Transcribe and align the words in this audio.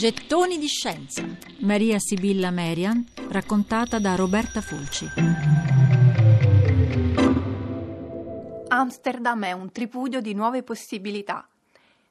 Gettoni 0.00 0.56
di 0.56 0.66
scienza. 0.66 1.22
Maria 1.58 1.98
Sibilla 1.98 2.50
Merian, 2.50 3.04
raccontata 3.28 3.98
da 3.98 4.14
Roberta 4.14 4.62
Fulci. 4.62 5.04
Amsterdam 8.68 9.44
è 9.44 9.52
un 9.52 9.70
tripudio 9.70 10.22
di 10.22 10.32
nuove 10.32 10.62
possibilità. 10.62 11.46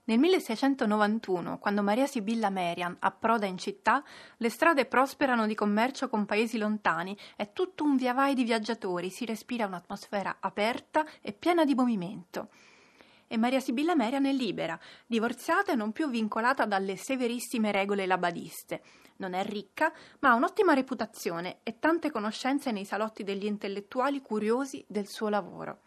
Nel 0.03 0.19
1691, 0.19 1.57
quando 1.57 1.81
Maria 1.81 2.05
Sibilla 2.05 2.51
Merian 2.51 2.95
approda 2.99 3.47
in 3.47 3.57
città, 3.57 4.03
le 4.37 4.49
strade 4.51 4.85
prosperano 4.85 5.47
di 5.47 5.55
commercio 5.55 6.09
con 6.09 6.27
paesi 6.27 6.59
lontani, 6.59 7.17
è 7.35 7.53
tutto 7.53 7.85
un 7.85 7.95
viavai 7.95 8.35
di 8.35 8.43
viaggiatori, 8.43 9.09
si 9.09 9.25
respira 9.25 9.65
un'atmosfera 9.65 10.37
aperta 10.41 11.03
e 11.21 11.33
piena 11.33 11.65
di 11.65 11.73
movimento 11.73 12.49
e 13.31 13.37
Maria 13.37 13.59
Sibilla 13.59 13.95
Merian 13.95 14.25
è 14.25 14.33
libera, 14.33 14.77
divorziata 15.05 15.71
e 15.71 15.75
non 15.75 15.91
più 15.91 16.09
vincolata 16.09 16.65
dalle 16.65 16.95
severissime 16.95 17.71
regole 17.71 18.07
labadiste. 18.07 18.81
Non 19.17 19.33
è 19.33 19.45
ricca, 19.45 19.93
ma 20.19 20.31
ha 20.31 20.33
un'ottima 20.33 20.73
reputazione 20.73 21.59
e 21.61 21.77
tante 21.77 22.09
conoscenze 22.09 22.71
nei 22.71 22.85
salotti 22.85 23.23
degli 23.23 23.45
intellettuali 23.45 24.19
curiosi 24.21 24.83
del 24.87 25.07
suo 25.07 25.29
lavoro. 25.29 25.81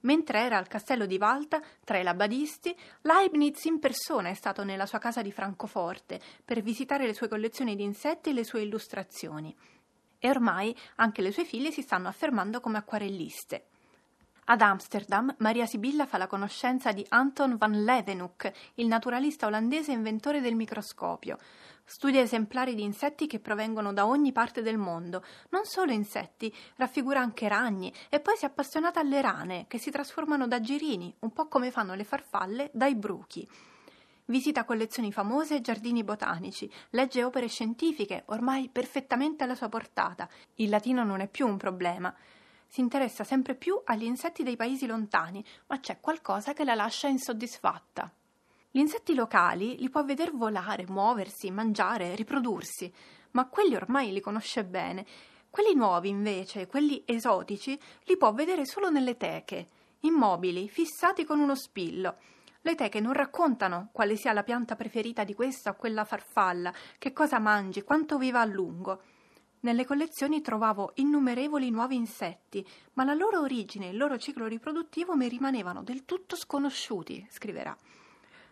Mentre 0.00 0.40
era 0.40 0.58
al 0.58 0.66
castello 0.66 1.06
di 1.06 1.16
Valta, 1.16 1.62
tra 1.84 1.98
i 1.98 2.02
labadisti, 2.02 2.76
Leibniz 3.02 3.64
in 3.66 3.78
persona 3.78 4.28
è 4.28 4.34
stato 4.34 4.64
nella 4.64 4.84
sua 4.84 4.98
casa 4.98 5.22
di 5.22 5.30
Francoforte 5.30 6.20
per 6.44 6.60
visitare 6.60 7.06
le 7.06 7.14
sue 7.14 7.28
collezioni 7.28 7.76
di 7.76 7.84
insetti 7.84 8.30
e 8.30 8.32
le 8.32 8.44
sue 8.44 8.62
illustrazioni. 8.62 9.54
E 10.18 10.28
ormai 10.28 10.76
anche 10.96 11.22
le 11.22 11.30
sue 11.30 11.44
figlie 11.44 11.70
si 11.70 11.82
stanno 11.82 12.08
affermando 12.08 12.58
come 12.60 12.78
acquarelliste. 12.78 13.66
Ad 14.46 14.60
Amsterdam, 14.60 15.34
Maria 15.38 15.64
Sibilla 15.64 16.04
fa 16.04 16.18
la 16.18 16.26
conoscenza 16.26 16.92
di 16.92 17.02
Anton 17.08 17.56
van 17.56 17.82
Leeuwenhoek, 17.82 18.52
il 18.74 18.86
naturalista 18.86 19.46
olandese 19.46 19.92
inventore 19.92 20.42
del 20.42 20.54
microscopio. 20.54 21.38
Studia 21.82 22.20
esemplari 22.20 22.74
di 22.74 22.82
insetti 22.82 23.26
che 23.26 23.40
provengono 23.40 23.94
da 23.94 24.04
ogni 24.04 24.32
parte 24.32 24.60
del 24.60 24.76
mondo, 24.76 25.24
non 25.48 25.64
solo 25.64 25.92
insetti, 25.92 26.54
raffigura 26.76 27.20
anche 27.20 27.48
ragni 27.48 27.90
e 28.10 28.20
poi 28.20 28.36
si 28.36 28.44
è 28.44 28.48
appassionata 28.48 29.00
alle 29.00 29.22
rane, 29.22 29.64
che 29.66 29.78
si 29.78 29.90
trasformano 29.90 30.46
da 30.46 30.60
girini, 30.60 31.14
un 31.20 31.32
po' 31.32 31.48
come 31.48 31.70
fanno 31.70 31.94
le 31.94 32.04
farfalle 32.04 32.68
dai 32.74 32.94
bruchi. 32.94 33.48
Visita 34.26 34.64
collezioni 34.64 35.10
famose 35.10 35.56
e 35.56 35.60
giardini 35.62 36.04
botanici, 36.04 36.70
legge 36.90 37.24
opere 37.24 37.48
scientifiche, 37.48 38.24
ormai 38.26 38.68
perfettamente 38.68 39.44
alla 39.44 39.54
sua 39.54 39.70
portata. 39.70 40.28
Il 40.56 40.68
latino 40.68 41.02
non 41.02 41.20
è 41.20 41.28
più 41.28 41.46
un 41.46 41.56
problema 41.56 42.14
si 42.74 42.80
interessa 42.80 43.22
sempre 43.22 43.54
più 43.54 43.80
agli 43.84 44.02
insetti 44.02 44.42
dei 44.42 44.56
paesi 44.56 44.86
lontani, 44.86 45.44
ma 45.68 45.78
c'è 45.78 46.00
qualcosa 46.00 46.54
che 46.54 46.64
la 46.64 46.74
lascia 46.74 47.06
insoddisfatta. 47.06 48.12
Gli 48.68 48.80
insetti 48.80 49.14
locali 49.14 49.78
li 49.78 49.88
può 49.88 50.02
veder 50.04 50.34
volare, 50.34 50.84
muoversi, 50.88 51.52
mangiare, 51.52 52.16
riprodursi, 52.16 52.92
ma 53.30 53.46
quelli 53.46 53.76
ormai 53.76 54.12
li 54.12 54.20
conosce 54.20 54.64
bene. 54.64 55.06
Quelli 55.50 55.76
nuovi, 55.76 56.08
invece, 56.08 56.66
quelli 56.66 57.00
esotici, 57.06 57.78
li 58.06 58.16
può 58.16 58.32
vedere 58.32 58.66
solo 58.66 58.90
nelle 58.90 59.16
teche, 59.16 59.68
immobili, 60.00 60.68
fissati 60.68 61.24
con 61.24 61.38
uno 61.38 61.54
spillo. 61.54 62.16
Le 62.62 62.74
teche 62.74 62.98
non 62.98 63.12
raccontano 63.12 63.90
quale 63.92 64.16
sia 64.16 64.32
la 64.32 64.42
pianta 64.42 64.74
preferita 64.74 65.22
di 65.22 65.34
questa 65.34 65.70
o 65.70 65.76
quella 65.76 66.04
farfalla, 66.04 66.74
che 66.98 67.12
cosa 67.12 67.38
mangi, 67.38 67.84
quanto 67.84 68.18
viva 68.18 68.40
a 68.40 68.44
lungo. 68.44 69.00
Nelle 69.64 69.86
collezioni 69.86 70.42
trovavo 70.42 70.92
innumerevoli 70.96 71.70
nuovi 71.70 71.96
insetti, 71.96 72.66
ma 72.94 73.04
la 73.04 73.14
loro 73.14 73.40
origine 73.40 73.86
e 73.86 73.90
il 73.92 73.96
loro 73.96 74.18
ciclo 74.18 74.46
riproduttivo 74.46 75.16
mi 75.16 75.26
rimanevano 75.26 75.82
del 75.82 76.04
tutto 76.04 76.36
sconosciuti, 76.36 77.26
scriverà. 77.30 77.74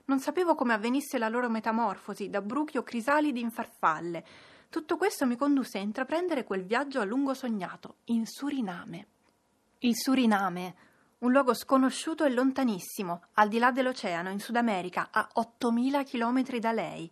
Non 0.06 0.20
sapevo 0.20 0.54
come 0.54 0.72
avvenisse 0.72 1.19
la 1.19 1.28
loro 1.28 1.50
metamorfosi 1.50 2.30
da 2.30 2.41
bruchi 2.41 2.78
o 2.78 2.82
crisalidi 2.82 3.41
in 3.41 3.50
farfalle. 3.50 4.25
Tutto 4.70 4.97
questo 4.97 5.26
mi 5.26 5.37
condusse 5.37 5.76
a 5.76 5.82
intraprendere 5.82 6.44
quel 6.44 6.64
viaggio 6.64 7.00
a 7.00 7.04
lungo 7.04 7.34
sognato, 7.34 7.97
in 8.04 8.25
Suriname. 8.25 9.06
Il 9.81 9.94
Suriname, 9.94 10.75
un 11.19 11.31
luogo 11.31 11.53
sconosciuto 11.53 12.25
e 12.25 12.31
lontanissimo, 12.31 13.25
al 13.34 13.48
di 13.48 13.58
là 13.58 13.70
dell'oceano, 13.70 14.31
in 14.31 14.41
Sud 14.41 14.56
America, 14.56 15.08
a 15.10 15.28
8000 15.31 16.04
chilometri 16.04 16.58
da 16.58 16.72
lei. 16.72 17.10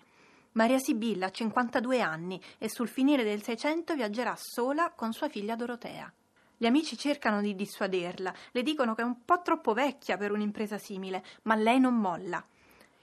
Maria 0.52 0.80
Sibilla 0.80 1.26
ha 1.26 1.30
52 1.30 2.00
anni 2.00 2.42
e 2.58 2.68
sul 2.68 2.88
finire 2.88 3.22
del 3.22 3.40
Seicento 3.40 3.94
viaggerà 3.94 4.34
sola 4.36 4.90
con 4.90 5.12
sua 5.12 5.28
figlia 5.28 5.54
Dorotea. 5.54 6.12
Gli 6.56 6.66
amici 6.66 6.98
cercano 6.98 7.40
di 7.40 7.54
dissuaderla, 7.54 8.34
le 8.50 8.62
dicono 8.64 8.94
che 8.94 9.02
è 9.02 9.04
un 9.04 9.24
po' 9.24 9.42
troppo 9.42 9.74
vecchia 9.74 10.16
per 10.16 10.32
un'impresa 10.32 10.76
simile, 10.76 11.24
ma 11.42 11.54
lei 11.54 11.78
non 11.78 11.94
molla. 11.94 12.44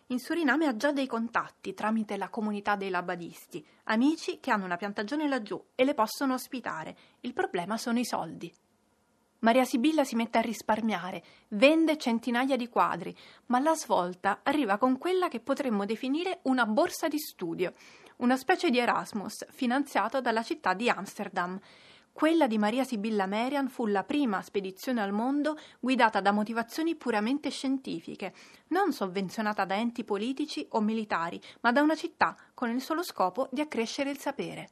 In 0.08 0.20
Suriname 0.20 0.68
ha 0.68 0.76
già 0.76 0.92
dei 0.92 1.08
contatti 1.08 1.74
tramite 1.74 2.18
la 2.18 2.28
comunità 2.28 2.76
dei 2.76 2.90
labadisti, 2.90 3.66
amici 3.86 4.42
che 4.42 4.52
hanno 4.52 4.66
una 4.66 4.76
piantagione 4.76 5.28
laggiù 5.30 5.62
e 5.74 5.86
le 5.86 5.94
possono 5.94 6.34
ospitare. 6.34 6.98
Il 7.22 7.32
problema 7.32 7.78
sono 7.78 7.98
i 7.98 8.06
soldi. 8.06 8.54
Maria 9.40 9.66
Sibilla 9.66 10.04
si 10.04 10.16
mette 10.16 10.40
a 10.40 10.42
risparmiare, 10.42 11.24
vende 11.50 11.98
centinaia 11.98 12.56
di 12.56 12.68
quadri, 12.68 13.16
ma 13.48 13.60
la 13.60 13.76
svolta 13.76 14.40
arriva 14.42 14.78
con 14.78 14.98
quella 14.98 15.28
che 15.28 15.40
potremmo 15.40 15.86
definire 15.86 16.40
una 16.44 16.66
borsa 16.66 17.08
di 17.08 17.20
studio, 17.20 17.74
una 18.18 18.36
specie 18.36 18.72
di 18.72 18.80
Erasmus 18.80 19.46
finanziato 19.52 20.22
dalla 20.22 20.42
città 20.42 20.74
di 20.74 20.90
Amsterdam. 20.90 21.60
Quella 22.12 22.48
di 22.48 22.58
Maria 22.58 22.84
Sibilla 22.84 23.28
Merian 23.28 23.70
fu 23.70 23.86
la 23.86 24.04
prima 24.04 24.42
spedizione 24.42 25.04
al 25.04 25.12
mondo 25.12 25.56
guidata 25.80 26.20
da 26.20 26.32
motivazioni 26.32 26.96
puramente 26.96 27.52
scientifiche, 27.52 28.34
non 28.70 28.92
sovvenzionata 28.92 29.66
da 29.66 29.76
enti 29.76 30.04
politici 30.04 30.66
o 30.72 30.82
militari, 30.82 31.40
ma 31.62 31.72
da 31.72 31.84
una 31.84 31.96
città 31.96 32.36
con 32.56 32.72
il 32.72 32.82
solo 32.82 33.04
scopo 33.04 33.50
di 33.52 33.62
accrescere 33.62 34.10
il 34.10 34.18
sapere. 34.18 34.70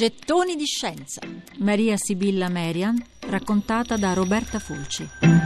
Gettoni 0.00 0.56
di 0.56 0.64
scienza. 0.64 1.20
Maria 1.58 1.94
Sibilla 1.98 2.48
Merian, 2.48 2.96
raccontata 3.28 3.98
da 3.98 4.14
Roberta 4.14 4.58
Fulci. 4.58 5.39